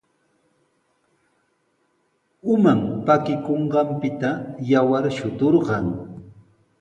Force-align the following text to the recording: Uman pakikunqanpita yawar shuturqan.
Uman 2.53 2.79
pakikunqanpita 3.05 4.29
yawar 4.71 5.05
shuturqan. 5.17 5.85